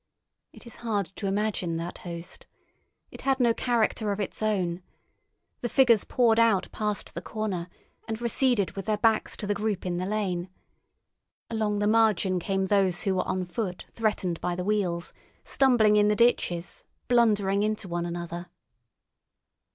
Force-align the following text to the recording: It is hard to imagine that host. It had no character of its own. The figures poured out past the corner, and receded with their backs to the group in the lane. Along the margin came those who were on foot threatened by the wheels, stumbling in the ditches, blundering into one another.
It 0.51 0.65
is 0.65 0.77
hard 0.77 1.05
to 1.17 1.27
imagine 1.27 1.77
that 1.77 1.99
host. 1.99 2.47
It 3.11 3.21
had 3.21 3.39
no 3.39 3.53
character 3.53 4.11
of 4.11 4.19
its 4.19 4.41
own. 4.41 4.81
The 5.59 5.69
figures 5.69 6.05
poured 6.05 6.39
out 6.39 6.71
past 6.71 7.13
the 7.13 7.21
corner, 7.21 7.69
and 8.07 8.19
receded 8.19 8.71
with 8.71 8.85
their 8.85 8.97
backs 8.97 9.37
to 9.37 9.45
the 9.45 9.53
group 9.53 9.85
in 9.85 9.97
the 9.97 10.07
lane. 10.07 10.49
Along 11.51 11.77
the 11.77 11.85
margin 11.85 12.39
came 12.39 12.65
those 12.65 13.03
who 13.03 13.13
were 13.13 13.27
on 13.27 13.45
foot 13.45 13.85
threatened 13.91 14.41
by 14.41 14.55
the 14.55 14.63
wheels, 14.65 15.13
stumbling 15.43 15.97
in 15.97 16.07
the 16.07 16.15
ditches, 16.15 16.83
blundering 17.07 17.61
into 17.61 17.87
one 17.87 18.07
another. 18.07 18.49